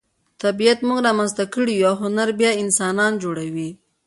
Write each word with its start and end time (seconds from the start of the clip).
طبیعت 0.43 0.79
موږ 0.87 0.99
را 1.05 1.11
منځته 1.19 1.43
کړي 1.53 1.73
یو 1.75 1.87
او 1.91 1.95
هنر 2.03 2.29
بیا 2.39 2.51
انسانان 2.63 3.11
جوړوي. 3.23 3.69